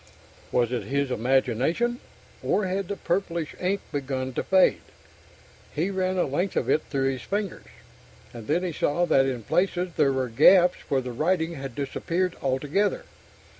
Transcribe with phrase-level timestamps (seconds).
[0.51, 1.99] Was it his imagination,
[2.41, 4.81] or had the purplish ink begun to fade?
[5.75, 7.67] He ran a length of it through his fingers,
[8.33, 12.35] and then he saw that in places there were gaps where the writing had disappeared
[12.41, 13.03] altogether.